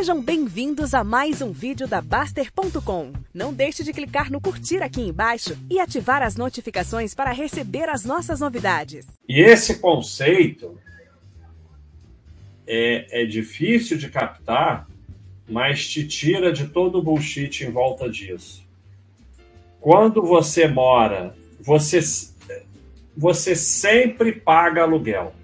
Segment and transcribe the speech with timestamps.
[0.00, 3.12] Sejam bem-vindos a mais um vídeo da Baster.com.
[3.34, 8.02] Não deixe de clicar no curtir aqui embaixo e ativar as notificações para receber as
[8.02, 9.06] nossas novidades.
[9.28, 10.78] E esse conceito
[12.66, 14.88] é, é difícil de captar,
[15.46, 18.66] mas te tira de todo o bullshit em volta disso.
[19.82, 22.00] Quando você mora, você,
[23.14, 25.34] você sempre paga aluguel,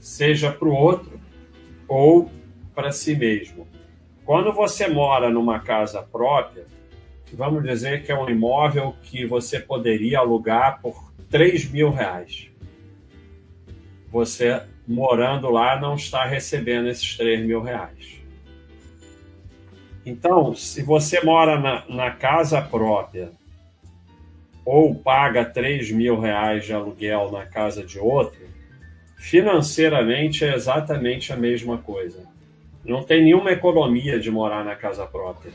[0.00, 1.20] seja para o outro
[1.86, 2.28] ou
[2.74, 3.66] para si mesmo.
[4.24, 6.66] Quando você mora numa casa própria,
[7.32, 12.50] vamos dizer que é um imóvel que você poderia alugar por 3 mil reais.
[14.10, 18.20] Você morando lá não está recebendo esses 3 mil reais.
[20.04, 23.30] Então, se você mora na, na casa própria
[24.64, 28.40] ou paga 3 mil reais de aluguel na casa de outro,
[29.16, 32.26] financeiramente é exatamente a mesma coisa.
[32.84, 35.52] Não tem nenhuma economia de morar na casa própria.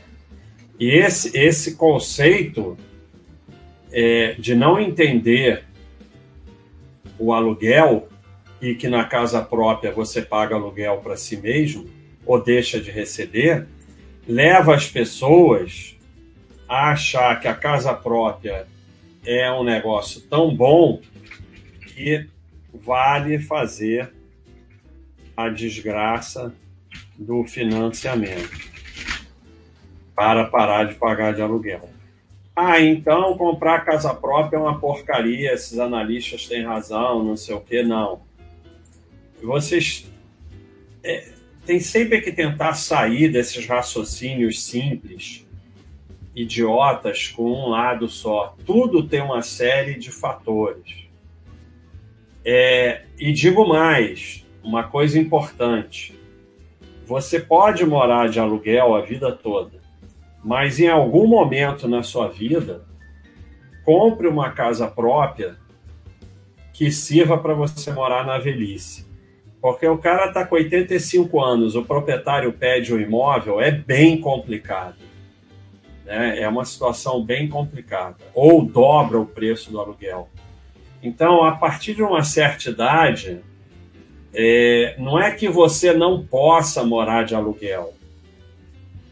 [0.78, 2.76] E esse, esse conceito
[3.92, 5.64] é, de não entender
[7.18, 8.08] o aluguel
[8.60, 11.88] e que na casa própria você paga aluguel para si mesmo
[12.24, 13.66] ou deixa de receber,
[14.26, 15.96] leva as pessoas
[16.68, 18.66] a achar que a casa própria
[19.24, 21.00] é um negócio tão bom
[21.94, 22.26] que
[22.72, 24.12] vale fazer
[25.36, 26.54] a desgraça
[27.18, 28.68] do financiamento
[30.14, 31.88] para parar de pagar de aluguel.
[32.54, 37.60] Ah, então comprar casa própria é uma porcaria, esses analistas têm razão, não sei o
[37.60, 38.20] que, não.
[39.40, 40.10] Vocês
[41.04, 41.28] é,
[41.64, 45.46] têm sempre que tentar sair desses raciocínios simples,
[46.34, 48.56] idiotas, com um lado só.
[48.66, 51.06] Tudo tem uma série de fatores.
[52.44, 56.17] É, e digo mais, uma coisa importante:
[57.08, 59.80] você pode morar de aluguel a vida toda,
[60.44, 62.84] mas em algum momento na sua vida,
[63.82, 65.56] compre uma casa própria
[66.74, 69.08] que sirva para você morar na velhice.
[69.58, 74.98] Porque o cara está com 85 anos, o proprietário pede o imóvel, é bem complicado.
[76.04, 76.38] Né?
[76.38, 78.18] É uma situação bem complicada.
[78.34, 80.28] Ou dobra o preço do aluguel.
[81.02, 83.40] Então, a partir de uma certa idade,
[84.32, 87.94] é, não é que você não possa morar de aluguel,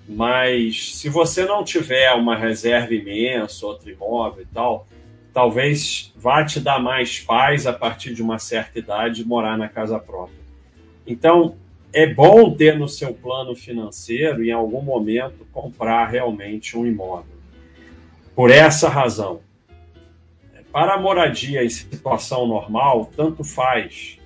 [0.09, 4.87] mas se você não tiver uma reserva imensa, outro imóvel e tal,
[5.33, 9.99] talvez vá te dar mais paz a partir de uma certa idade morar na casa
[9.99, 10.39] própria.
[11.07, 11.57] Então,
[11.93, 17.37] é bom ter no seu plano financeiro, em algum momento, comprar realmente um imóvel.
[18.35, 19.41] Por essa razão.
[20.71, 24.19] Para a moradia em situação normal, tanto faz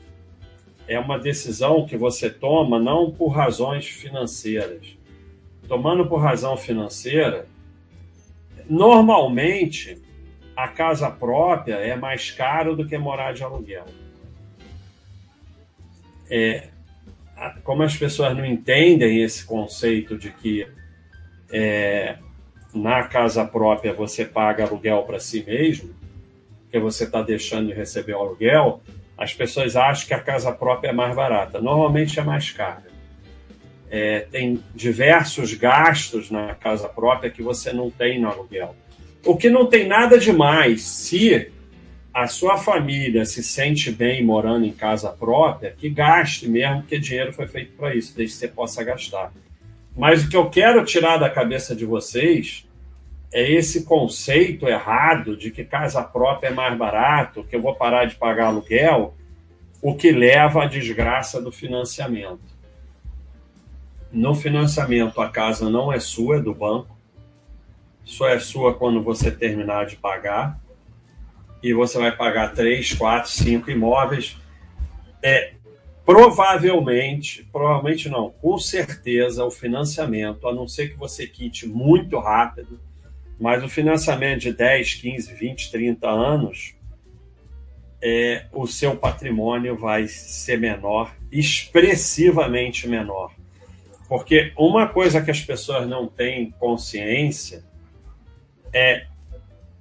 [0.90, 4.98] é uma decisão que você toma não por razões financeiras.
[5.68, 7.46] Tomando por razão financeira,
[8.68, 10.02] normalmente
[10.56, 13.86] a casa própria é mais caro do que morar de aluguel.
[16.28, 16.70] É,
[17.62, 20.66] como as pessoas não entendem esse conceito de que
[21.52, 22.18] é,
[22.74, 25.94] na casa própria você paga aluguel para si mesmo,
[26.68, 28.82] que você está deixando de receber o aluguel,
[29.20, 31.60] as pessoas acham que a casa própria é mais barata.
[31.60, 32.86] Normalmente é mais cara.
[33.90, 38.74] É, tem diversos gastos na casa própria que você não tem no aluguel.
[39.26, 41.52] O que não tem nada demais se
[42.14, 47.30] a sua família se sente bem morando em casa própria, que gaste mesmo, porque dinheiro
[47.34, 49.34] foi feito para isso, desde que você possa gastar.
[49.94, 52.66] Mas o que eu quero tirar da cabeça de vocês
[53.32, 58.04] é esse conceito errado de que casa própria é mais barato, que eu vou parar
[58.06, 59.14] de pagar aluguel,
[59.80, 62.40] o que leva à desgraça do financiamento.
[64.12, 66.98] No financiamento, a casa não é sua, é do banco.
[68.04, 70.60] Só é sua quando você terminar de pagar.
[71.62, 74.36] E você vai pagar três, quatro, cinco imóveis.
[75.22, 75.52] É,
[76.04, 82.80] provavelmente, provavelmente não, com certeza o financiamento, a não ser que você quite muito rápido,
[83.40, 86.74] mas o financiamento de 10, 15, 20, 30 anos,
[88.02, 93.32] é, o seu patrimônio vai ser menor, expressivamente menor.
[94.06, 97.64] Porque uma coisa que as pessoas não têm consciência
[98.72, 99.06] é,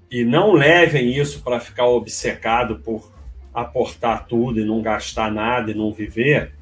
[0.09, 3.11] e não levem isso para ficar obcecado por
[3.53, 6.53] aportar tudo e não gastar nada e não viver,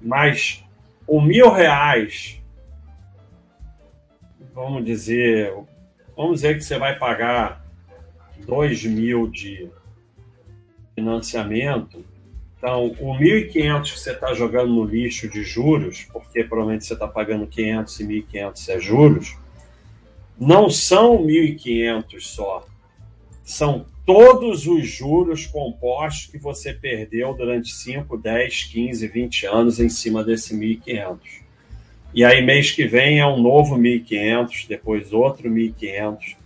[0.00, 0.62] mas
[1.06, 2.42] o mil reais,
[4.52, 5.54] vamos dizer,
[6.16, 7.64] Vamos dizer que você vai pagar
[8.46, 9.68] 2 mil de
[10.94, 12.04] financiamento,
[12.56, 17.06] Então, o 1.500 que você está jogando no lixo de juros, porque provavelmente você está
[17.06, 19.36] pagando 500 e 1.500 é juros,
[20.38, 22.66] não são 1.500 só.
[23.42, 29.90] São todos os juros compostos que você perdeu durante 5, 10, 15, 20 anos em
[29.90, 31.43] cima desse 1.500.
[32.14, 36.36] E aí, mês que vem é um novo 1.500, depois outro 1.500.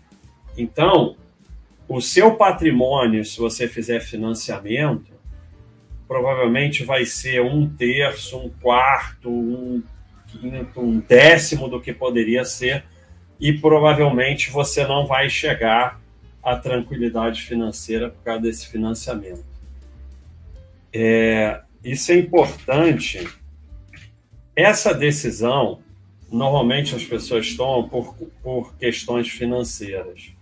[0.57, 1.15] Então,
[1.87, 5.13] o seu patrimônio, se você fizer financiamento,
[6.07, 9.83] provavelmente vai ser um terço, um quarto, um
[10.29, 12.85] quinto, um décimo do que poderia ser,
[13.39, 16.01] e provavelmente você não vai chegar
[16.43, 19.45] à tranquilidade financeira por causa desse financiamento.
[20.93, 23.27] É, isso é importante.
[24.61, 25.79] Essa decisão,
[26.31, 30.33] normalmente as pessoas tomam por, por questões financeiras.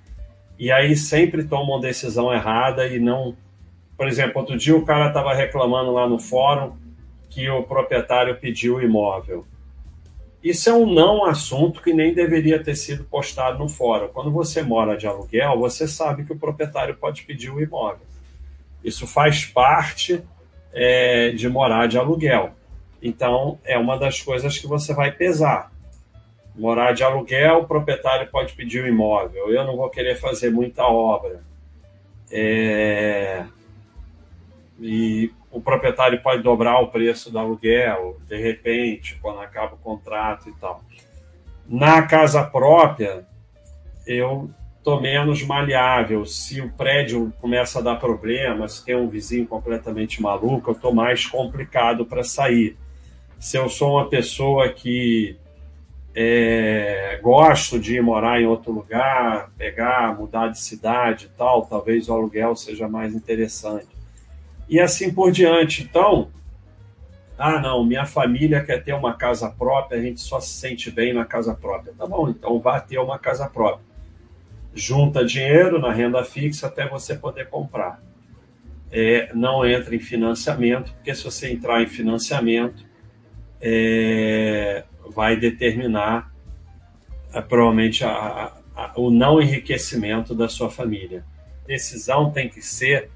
[0.59, 3.37] E aí sempre tomam decisão errada e não
[3.97, 6.77] por exemplo, outro dia o cara estava reclamando lá no fórum
[7.31, 9.47] que o proprietário pediu o imóvel.
[10.43, 14.09] Isso é um não assunto que nem deveria ter sido postado no fórum.
[14.09, 18.07] Quando você mora de aluguel, você sabe que o proprietário pode pedir o imóvel.
[18.85, 20.23] Isso faz parte
[20.73, 22.53] é, de morar de aluguel.
[23.03, 25.73] Então, é uma das coisas que você vai pesar.
[26.55, 29.51] Morar de aluguel, o proprietário pode pedir o imóvel.
[29.51, 31.43] Eu não vou querer fazer muita obra.
[32.31, 33.45] É,
[34.81, 40.49] e o proprietário pode dobrar o preço do aluguel, de repente, quando acaba o contrato
[40.49, 40.83] e tal.
[41.67, 43.27] Na casa própria,
[44.07, 46.25] eu estou menos maleável.
[46.27, 50.95] Se o prédio começa a dar problemas, se tem um vizinho completamente maluco, eu estou
[50.95, 52.77] mais complicado para sair.
[53.39, 55.37] Se eu sou uma pessoa que
[56.15, 62.09] é, gosto de ir morar em outro lugar, pegar, mudar de cidade e tal, talvez
[62.09, 63.97] o aluguel seja mais interessante
[64.69, 65.83] e assim por diante.
[65.83, 66.29] Então,
[67.39, 71.13] ah, não, minha família quer ter uma casa própria, a gente só se sente bem
[71.13, 71.93] na casa própria.
[71.97, 73.85] Tá bom, então vá ter uma casa própria.
[74.75, 78.03] Junta dinheiro na renda fixa até você poder comprar.
[78.91, 82.85] É, não entra em financiamento, porque se você entrar em financiamento,
[83.61, 86.33] é, vai determinar
[87.33, 91.25] é, provavelmente a, a, o não enriquecimento da sua família.
[91.67, 93.11] Decisão tem que ser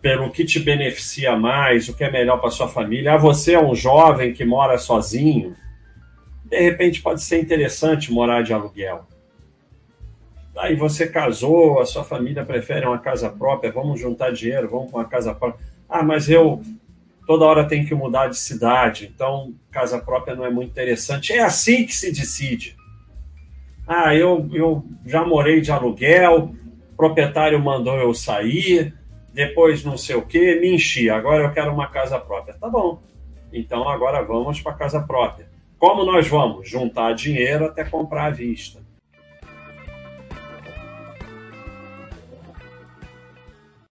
[0.00, 3.14] pelo que te beneficia mais, o que é melhor para sua família.
[3.14, 5.56] Ah, você é um jovem que mora sozinho,
[6.44, 9.06] de repente pode ser interessante morar de aluguel.
[10.56, 15.00] Aí você casou, a sua família prefere uma casa própria, vamos juntar dinheiro, vamos para
[15.00, 15.64] uma casa própria.
[15.88, 16.60] Ah, mas eu
[17.26, 21.32] toda hora tenho que mudar de cidade, então casa própria não é muito interessante.
[21.32, 22.76] É assim que se decide.
[23.86, 26.54] Ah, eu, eu já morei de aluguel,
[26.92, 28.94] o proprietário mandou eu sair,
[29.32, 32.54] depois não sei o que, me enchi, agora eu quero uma casa própria.
[32.54, 33.00] Tá bom,
[33.52, 35.50] então agora vamos para casa própria.
[35.78, 36.68] Como nós vamos?
[36.68, 38.80] Juntar dinheiro até comprar à vista.